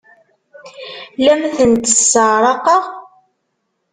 La 1.23 1.31
am-tent-sseɛraqeɣ? 1.35 2.83